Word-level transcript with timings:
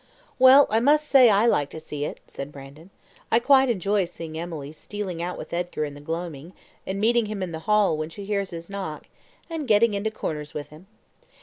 "Well, 0.39 0.65
I 0.71 0.79
must 0.79 1.07
say 1.07 1.29
I 1.29 1.45
like 1.45 1.69
to 1.69 1.79
see 1.79 2.05
it," 2.05 2.21
said 2.25 2.51
Brandon. 2.51 2.89
"I 3.31 3.37
quite 3.37 3.69
enjoy 3.69 4.05
seeing 4.05 4.35
Emily 4.35 4.71
stealing 4.71 5.21
out 5.21 5.37
with 5.37 5.53
Edgar 5.53 5.85
in 5.85 5.93
the 5.93 6.01
gloaming, 6.01 6.53
and 6.87 6.99
meeting 6.99 7.27
him 7.27 7.43
in 7.43 7.51
the 7.51 7.59
hall 7.69 7.95
when 7.95 8.09
she 8.09 8.25
hears 8.25 8.49
his 8.49 8.67
knock, 8.67 9.05
and 9.47 9.67
getting 9.67 9.93
into 9.93 10.09
corners 10.09 10.55
with 10.55 10.69
him. 10.69 10.87